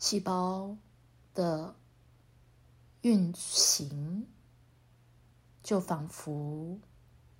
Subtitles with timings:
[0.00, 0.78] 细胞
[1.34, 1.76] 的
[3.02, 4.26] 运行，
[5.62, 6.80] 就仿佛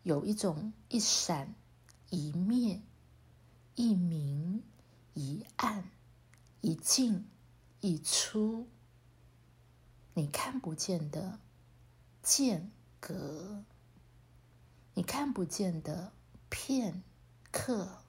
[0.03, 1.55] 有一种一闪
[2.11, 2.83] 一灭、
[3.77, 4.63] 一明
[5.15, 5.91] 一暗、
[6.61, 7.27] 一进
[7.81, 8.69] 一出，
[10.13, 11.41] 你看不见的
[12.23, 12.71] 间
[13.01, 13.65] 隔，
[14.93, 16.13] 你看不见的
[16.51, 17.03] 片
[17.51, 18.03] 刻，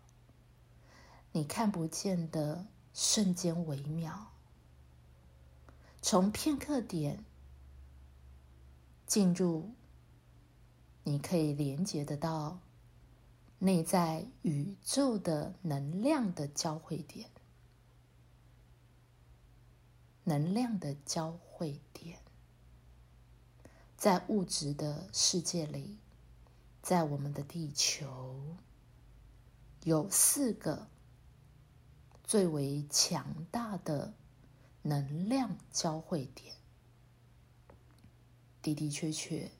[1.31, 4.30] 你看不见的瞬间微妙。
[6.04, 7.23] 从片刻点
[9.05, 9.70] 进入，
[11.04, 12.60] 你可以连接得到
[13.60, 17.30] 内在宇宙的能量的交汇点，
[20.24, 22.20] 能量的交汇点，
[23.96, 25.99] 在物质的世界里，
[26.82, 28.58] 在我们的地球
[29.84, 30.88] 有四个
[32.24, 34.16] 最为强大的。
[34.84, 36.55] 能量交汇点，
[38.63, 39.51] 的的确确，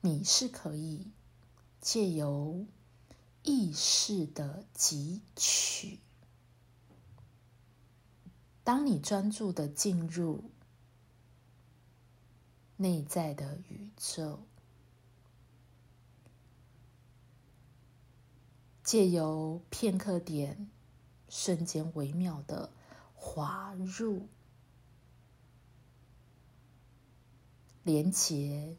[0.00, 1.12] 你是可以
[1.80, 2.66] 借由
[3.42, 6.00] 意识的汲取，
[8.64, 10.50] 当你专注的进入
[12.76, 14.40] 内在的宇宙，
[18.82, 20.70] 借由片刻点。
[21.36, 22.70] 瞬间微妙的
[23.16, 24.28] 滑入，
[27.82, 28.76] 连接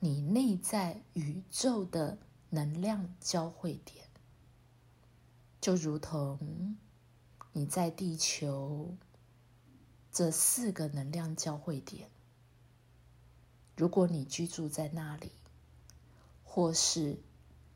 [0.00, 2.16] 你内在宇宙的
[2.48, 4.06] 能量交汇点，
[5.60, 6.78] 就如同
[7.52, 8.96] 你在地球
[10.10, 12.08] 这四个能量交汇点。
[13.76, 15.30] 如果你居住在那里，
[16.42, 17.18] 或是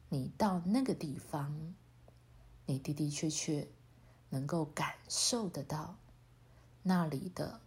[0.09, 1.75] 你到那个地方。
[2.69, 3.69] 你的的确确
[4.29, 5.97] 能够感受得到
[6.83, 7.61] 那里的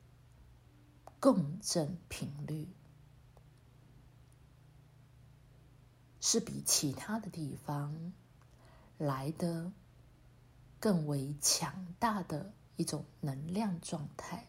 [1.22, 2.68] 共振频率，
[6.19, 8.12] 是比其他的地方
[8.97, 9.72] 来的
[10.81, 14.47] 更为强大的一种能量状态。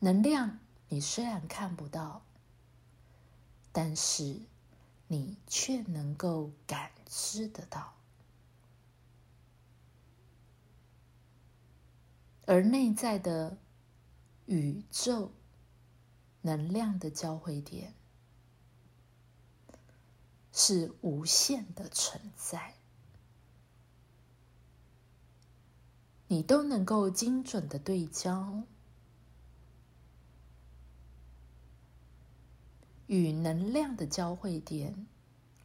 [0.00, 0.58] 能量
[0.90, 2.22] 你虽然看不到，
[3.72, 4.42] 但是。
[5.10, 7.94] 你却能够感知得到，
[12.44, 13.56] 而内在的
[14.44, 15.32] 宇宙
[16.42, 17.94] 能量的交汇点
[20.52, 22.74] 是无限的存在，
[26.26, 28.62] 你都能够精准的对焦。
[33.08, 35.06] 与能量的交汇点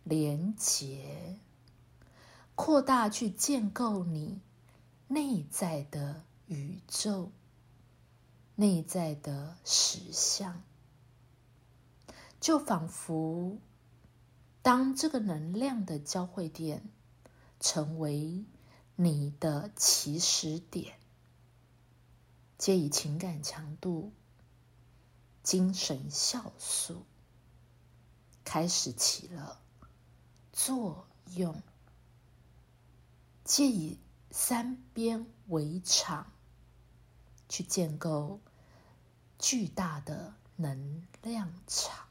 [0.05, 1.37] 连结，
[2.55, 4.39] 扩大去建构你
[5.09, 7.33] 内在的宇宙、
[8.55, 10.63] 内在的实相，
[12.39, 13.57] 就仿佛
[14.61, 16.89] 当这个能量的交汇点
[17.59, 18.45] 成为
[18.95, 20.97] 你的起始点，
[22.57, 24.13] 皆以情感强度、
[25.43, 27.03] 精神酵素。
[28.43, 29.59] 开始起了
[30.51, 31.61] 作用，
[33.43, 33.99] 借以
[34.31, 36.31] 三边围场
[37.49, 38.39] 去建构
[39.39, 42.07] 巨大的能量场。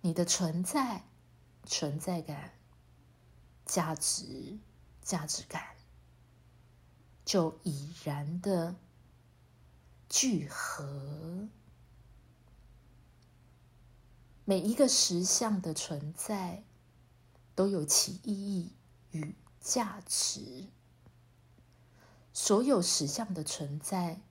[0.00, 1.04] 你的存在、
[1.64, 2.54] 存在感、
[3.66, 4.58] 价值、
[5.02, 5.76] 价值感，
[7.24, 8.76] 就已然的
[10.08, 11.48] 聚合。
[14.48, 16.64] 每一个实相的存在，
[17.54, 18.72] 都有其意义
[19.10, 20.64] 与价值。
[22.32, 24.22] 所有实相的存在，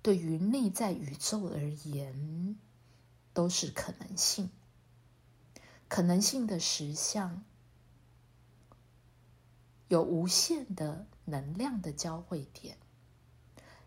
[0.00, 2.56] 对于内在宇宙而言，
[3.32, 4.48] 都是可能性。
[5.88, 7.42] 可能性的实相，
[9.88, 12.78] 有无限的能量的交汇点，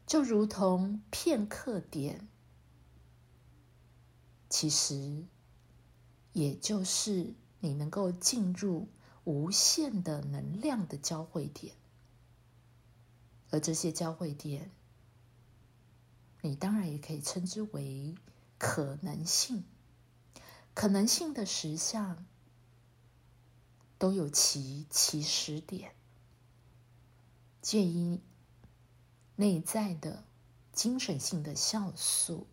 [0.05, 2.27] 就如同片刻点，
[4.49, 5.23] 其实。
[6.37, 8.89] 也就是你能够进入
[9.23, 11.75] 无限的能量的交汇点，
[13.49, 14.69] 而这些交汇点，
[16.41, 18.13] 你当然也可以称之为
[18.59, 19.63] 可能性。
[20.75, 22.23] 可能性的实相
[23.97, 25.95] 都有其起始点，
[27.63, 28.19] 介于
[29.37, 30.23] 内在的
[30.71, 32.45] 精神性的酵素。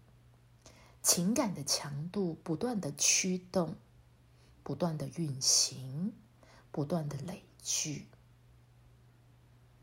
[1.04, 3.76] 情感的强度不断的驱动，
[4.62, 6.14] 不断的运行，
[6.72, 8.06] 不断的累积。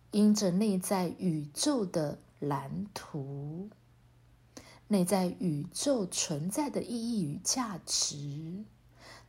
[0.09, 3.69] 因着内在宇宙的蓝图，
[4.87, 8.65] 内在宇宙存在的意义与价值，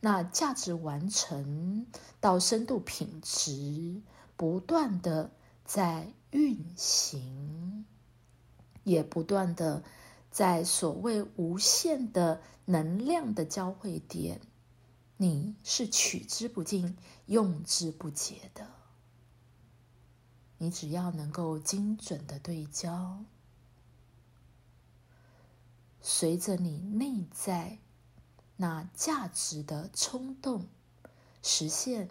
[0.00, 1.86] 那价值完成
[2.20, 4.00] 到深度品质，
[4.36, 5.30] 不断的
[5.66, 7.84] 在运行，
[8.82, 9.84] 也不断的
[10.32, 14.40] 在所谓无限的能量的交汇点，
[15.18, 16.96] 你是取之不尽、
[17.26, 18.66] 用之不竭的。
[20.56, 23.24] 你只要能够精准的对焦，
[26.00, 27.78] 随着你内在
[28.56, 30.66] 那价值的冲动
[31.42, 32.08] 实现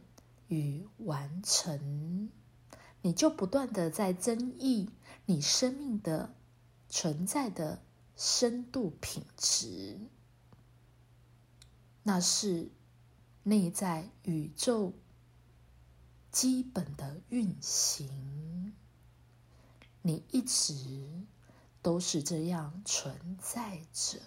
[0.48, 2.30] 与完成，
[3.02, 4.92] 你就不断的在增益
[5.26, 6.36] 你生命的
[6.88, 7.82] 存在的
[8.24, 9.98] 深度品质，
[12.04, 12.70] 那是
[13.42, 14.94] 内在宇宙。
[16.32, 18.74] 基本的运行，
[20.04, 21.26] 你一直
[21.82, 24.22] 都是这样存在着。